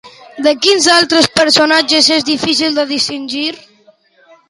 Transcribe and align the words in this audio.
De 0.45 0.53
quins 0.65 0.87
altres 0.93 1.27
personatges 1.35 2.09
és 2.19 2.29
difícil 2.33 2.83
de 2.83 2.89
distingir? 2.97 3.49